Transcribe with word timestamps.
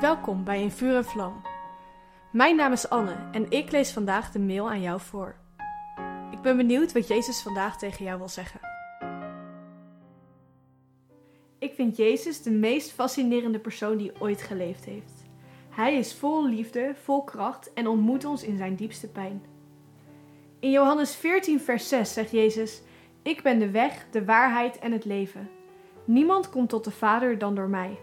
Welkom 0.00 0.44
bij 0.44 0.62
In 0.62 0.70
Vuur 0.70 0.96
en 0.96 1.04
Vlam. 1.04 1.42
Mijn 2.32 2.56
naam 2.56 2.72
is 2.72 2.88
Anne 2.88 3.16
en 3.32 3.50
ik 3.50 3.70
lees 3.70 3.92
vandaag 3.92 4.30
de 4.30 4.38
mail 4.38 4.70
aan 4.70 4.80
jou 4.80 5.00
voor. 5.00 5.36
Ik 6.30 6.40
ben 6.40 6.56
benieuwd 6.56 6.92
wat 6.92 7.08
Jezus 7.08 7.42
vandaag 7.42 7.78
tegen 7.78 8.04
jou 8.04 8.18
wil 8.18 8.28
zeggen. 8.28 8.60
Ik 11.58 11.74
vind 11.74 11.96
Jezus 11.96 12.42
de 12.42 12.50
meest 12.50 12.92
fascinerende 12.92 13.58
persoon 13.58 13.96
die 13.96 14.20
ooit 14.20 14.42
geleefd 14.42 14.84
heeft. 14.84 15.24
Hij 15.70 15.96
is 15.96 16.14
vol 16.14 16.48
liefde, 16.48 16.94
vol 17.02 17.24
kracht 17.24 17.72
en 17.72 17.86
ontmoet 17.86 18.24
ons 18.24 18.42
in 18.42 18.56
zijn 18.56 18.74
diepste 18.74 19.08
pijn. 19.08 19.42
In 20.58 20.70
Johannes 20.70 21.14
14, 21.14 21.60
vers 21.60 21.88
6 21.88 22.12
zegt 22.12 22.30
Jezus: 22.30 22.82
Ik 23.22 23.42
ben 23.42 23.58
de 23.58 23.70
weg, 23.70 24.06
de 24.10 24.24
waarheid 24.24 24.78
en 24.78 24.92
het 24.92 25.04
leven. 25.04 25.50
Niemand 26.04 26.50
komt 26.50 26.68
tot 26.68 26.84
de 26.84 26.90
Vader 26.90 27.38
dan 27.38 27.54
door 27.54 27.68
mij. 27.68 27.98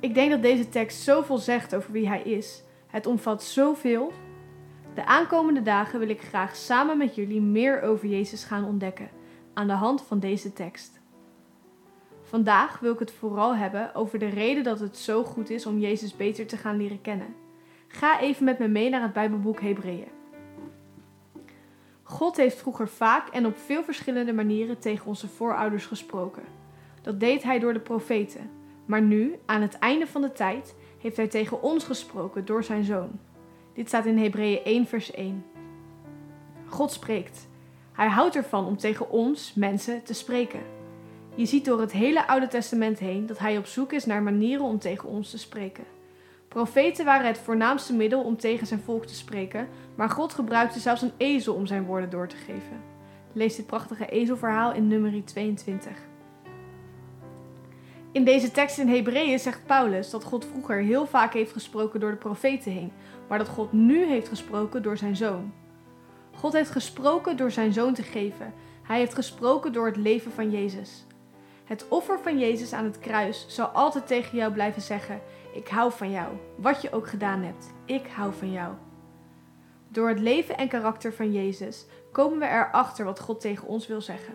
Ik 0.00 0.14
denk 0.14 0.30
dat 0.30 0.42
deze 0.42 0.68
tekst 0.68 1.02
zoveel 1.02 1.38
zegt 1.38 1.74
over 1.74 1.92
wie 1.92 2.08
hij 2.08 2.22
is. 2.22 2.62
Het 2.86 3.06
omvat 3.06 3.42
zoveel. 3.42 4.12
De 4.94 5.06
aankomende 5.06 5.62
dagen 5.62 5.98
wil 5.98 6.08
ik 6.08 6.20
graag 6.20 6.56
samen 6.56 6.98
met 6.98 7.14
jullie 7.14 7.40
meer 7.40 7.82
over 7.82 8.08
Jezus 8.08 8.44
gaan 8.44 8.64
ontdekken 8.64 9.10
aan 9.54 9.66
de 9.66 9.72
hand 9.72 10.02
van 10.02 10.18
deze 10.18 10.52
tekst. 10.52 11.00
Vandaag 12.22 12.78
wil 12.78 12.92
ik 12.92 12.98
het 12.98 13.12
vooral 13.12 13.56
hebben 13.56 13.94
over 13.94 14.18
de 14.18 14.28
reden 14.28 14.62
dat 14.64 14.80
het 14.80 14.96
zo 14.96 15.24
goed 15.24 15.50
is 15.50 15.66
om 15.66 15.78
Jezus 15.78 16.16
beter 16.16 16.46
te 16.46 16.56
gaan 16.56 16.76
leren 16.76 17.00
kennen. 17.00 17.34
Ga 17.88 18.20
even 18.20 18.44
met 18.44 18.58
me 18.58 18.68
mee 18.68 18.90
naar 18.90 19.02
het 19.02 19.12
Bijbelboek 19.12 19.60
Hebreeën. 19.60 20.08
God 22.02 22.36
heeft 22.36 22.58
vroeger 22.58 22.88
vaak 22.88 23.28
en 23.28 23.46
op 23.46 23.56
veel 23.56 23.84
verschillende 23.84 24.32
manieren 24.32 24.78
tegen 24.78 25.06
onze 25.06 25.28
voorouders 25.28 25.86
gesproken. 25.86 26.42
Dat 27.02 27.20
deed 27.20 27.42
hij 27.42 27.58
door 27.58 27.72
de 27.72 27.80
profeten. 27.80 28.57
Maar 28.88 29.02
nu, 29.02 29.38
aan 29.46 29.62
het 29.62 29.78
einde 29.78 30.06
van 30.06 30.20
de 30.20 30.32
tijd, 30.32 30.74
heeft 30.98 31.16
hij 31.16 31.28
tegen 31.28 31.62
ons 31.62 31.84
gesproken 31.84 32.44
door 32.44 32.64
zijn 32.64 32.84
zoon. 32.84 33.10
Dit 33.74 33.88
staat 33.88 34.06
in 34.06 34.18
Hebreeën 34.18 34.64
1, 34.64 34.86
vers 34.86 35.10
1. 35.10 35.44
God 36.66 36.92
spreekt. 36.92 37.48
Hij 37.92 38.08
houdt 38.08 38.36
ervan 38.36 38.66
om 38.66 38.76
tegen 38.76 39.10
ons, 39.10 39.54
mensen, 39.54 40.02
te 40.02 40.14
spreken. 40.14 40.60
Je 41.34 41.46
ziet 41.46 41.64
door 41.64 41.80
het 41.80 41.92
hele 41.92 42.26
Oude 42.26 42.48
Testament 42.48 42.98
heen 42.98 43.26
dat 43.26 43.38
hij 43.38 43.58
op 43.58 43.66
zoek 43.66 43.92
is 43.92 44.06
naar 44.06 44.22
manieren 44.22 44.64
om 44.64 44.78
tegen 44.78 45.08
ons 45.08 45.30
te 45.30 45.38
spreken. 45.38 45.84
Profeten 46.48 47.04
waren 47.04 47.26
het 47.26 47.38
voornaamste 47.38 47.94
middel 47.94 48.22
om 48.22 48.36
tegen 48.36 48.66
zijn 48.66 48.80
volk 48.80 49.06
te 49.06 49.14
spreken, 49.14 49.68
maar 49.94 50.10
God 50.10 50.34
gebruikte 50.34 50.78
zelfs 50.78 51.02
een 51.02 51.12
ezel 51.16 51.54
om 51.54 51.66
zijn 51.66 51.84
woorden 51.84 52.10
door 52.10 52.28
te 52.28 52.36
geven. 52.36 52.82
Lees 53.32 53.56
dit 53.56 53.66
prachtige 53.66 54.06
ezelverhaal 54.06 54.72
in 54.72 54.88
nummer 54.88 55.24
22. 55.24 55.92
In 58.18 58.24
deze 58.24 58.50
tekst 58.50 58.78
in 58.78 58.88
Hebreeën 58.88 59.38
zegt 59.38 59.66
Paulus 59.66 60.10
dat 60.10 60.24
God 60.24 60.44
vroeger 60.44 60.76
heel 60.76 61.06
vaak 61.06 61.32
heeft 61.32 61.52
gesproken 61.52 62.00
door 62.00 62.10
de 62.10 62.16
profeten 62.16 62.72
heen, 62.72 62.92
maar 63.28 63.38
dat 63.38 63.48
God 63.48 63.72
nu 63.72 64.04
heeft 64.04 64.28
gesproken 64.28 64.82
door 64.82 64.96
zijn 64.96 65.16
zoon. 65.16 65.52
God 66.34 66.52
heeft 66.52 66.70
gesproken 66.70 67.36
door 67.36 67.50
zijn 67.50 67.72
zoon 67.72 67.94
te 67.94 68.02
geven. 68.02 68.54
Hij 68.82 68.98
heeft 68.98 69.14
gesproken 69.14 69.72
door 69.72 69.86
het 69.86 69.96
leven 69.96 70.32
van 70.32 70.50
Jezus. 70.50 71.06
Het 71.64 71.88
offer 71.88 72.18
van 72.18 72.38
Jezus 72.38 72.72
aan 72.72 72.84
het 72.84 72.98
kruis 72.98 73.44
zal 73.48 73.66
altijd 73.66 74.06
tegen 74.06 74.38
jou 74.38 74.52
blijven 74.52 74.82
zeggen: 74.82 75.20
Ik 75.54 75.68
hou 75.68 75.92
van 75.92 76.10
jou, 76.10 76.32
wat 76.56 76.82
je 76.82 76.92
ook 76.92 77.08
gedaan 77.08 77.42
hebt. 77.42 77.72
Ik 77.84 78.06
hou 78.06 78.32
van 78.34 78.52
jou. 78.52 78.74
Door 79.88 80.08
het 80.08 80.20
leven 80.20 80.56
en 80.56 80.68
karakter 80.68 81.12
van 81.12 81.32
Jezus 81.32 81.86
komen 82.12 82.38
we 82.38 82.46
erachter 82.46 83.04
wat 83.04 83.20
God 83.20 83.40
tegen 83.40 83.68
ons 83.68 83.86
wil 83.86 84.00
zeggen. 84.00 84.34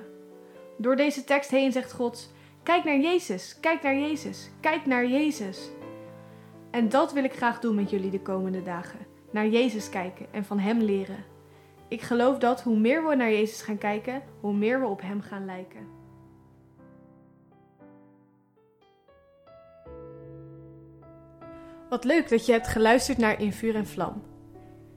Door 0.77 0.95
deze 0.95 1.23
tekst 1.23 1.49
heen 1.49 1.71
zegt 1.71 1.91
God: 1.91 2.31
Kijk 2.63 2.83
naar 2.83 2.99
Jezus, 2.99 3.59
kijk 3.59 3.83
naar 3.83 3.95
Jezus, 3.95 4.49
kijk 4.59 4.85
naar 4.85 5.07
Jezus. 5.07 5.69
En 6.71 6.89
dat 6.89 7.13
wil 7.13 7.23
ik 7.23 7.33
graag 7.33 7.59
doen 7.59 7.75
met 7.75 7.89
jullie 7.89 8.09
de 8.09 8.21
komende 8.21 8.61
dagen. 8.61 8.99
Naar 9.31 9.47
Jezus 9.47 9.89
kijken 9.89 10.25
en 10.31 10.45
van 10.45 10.59
Hem 10.59 10.79
leren. 10.81 11.25
Ik 11.87 12.01
geloof 12.01 12.37
dat 12.37 12.61
hoe 12.61 12.77
meer 12.77 13.07
we 13.07 13.15
naar 13.15 13.31
Jezus 13.31 13.61
gaan 13.61 13.77
kijken, 13.77 14.21
hoe 14.39 14.53
meer 14.53 14.79
we 14.79 14.85
op 14.85 15.01
Hem 15.01 15.21
gaan 15.21 15.45
lijken. 15.45 15.87
Wat 21.89 22.03
leuk 22.03 22.29
dat 22.29 22.45
je 22.45 22.51
hebt 22.51 22.67
geluisterd 22.67 23.17
naar 23.17 23.41
In 23.41 23.53
Vuur 23.53 23.75
en 23.75 23.87
Vlam. 23.87 24.23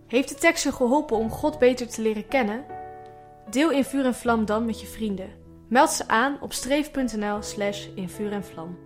Heeft 0.06 0.28
de 0.28 0.34
tekst 0.34 0.65
je 0.65 0.72
geholpen 0.72 1.16
om 1.16 1.31
God 1.31 1.59
beter 1.59 1.88
te 1.88 2.03
leren 2.03 2.28
kennen? 2.28 2.65
Deel 3.50 3.71
In 3.71 3.84
Vuur 3.84 4.04
en 4.04 4.15
Vlam 4.15 4.44
dan 4.44 4.66
met 4.66 4.81
je 4.81 4.87
vrienden. 4.87 5.46
Meld 5.69 5.91
ze 5.91 6.09
aan 6.09 6.41
op 6.41 6.53
streef.nl 6.53 7.43
slash 7.43 7.87
in 7.94 8.09
vuur 8.09 8.32
en 8.32 8.44
vlam. 8.44 8.85